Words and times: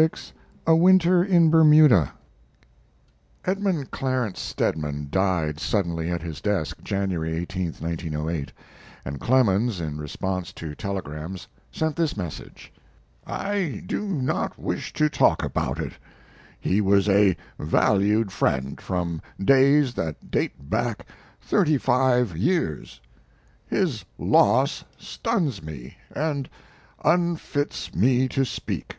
CCLXVI. 0.00 0.32
A 0.66 0.76
WINTER 0.76 1.22
IN 1.24 1.50
BERMUDA 1.50 2.14
Edmund 3.44 3.90
Clarence 3.90 4.40
Stedman 4.40 5.08
died 5.10 5.60
suddenly 5.60 6.10
at 6.10 6.22
his 6.22 6.40
desk, 6.40 6.82
January 6.82 7.36
18, 7.36 7.74
1908, 7.74 8.50
and 9.04 9.20
Clemens, 9.20 9.78
in 9.78 9.98
response 9.98 10.54
to 10.54 10.74
telegrams, 10.74 11.48
sent 11.70 11.96
this 11.96 12.16
message: 12.16 12.72
I 13.26 13.82
do 13.84 14.06
not 14.06 14.58
wish 14.58 14.94
to 14.94 15.10
talk 15.10 15.44
about 15.44 15.78
it. 15.78 15.92
He 16.58 16.80
was 16.80 17.06
a 17.06 17.36
valued 17.58 18.32
friend 18.32 18.80
from 18.80 19.20
days 19.38 19.92
that 19.96 20.30
date 20.30 20.70
back 20.70 21.04
thirty 21.42 21.76
five 21.76 22.34
years. 22.38 23.02
His 23.66 24.06
loss 24.16 24.82
stuns 24.96 25.62
me 25.62 25.98
and 26.16 26.48
unfits 27.04 27.94
me 27.94 28.28
to 28.30 28.46
speak. 28.46 28.96